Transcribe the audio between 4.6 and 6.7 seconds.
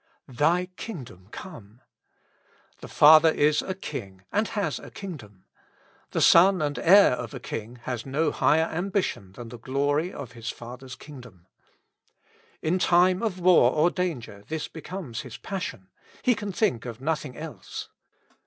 a kingdom. The son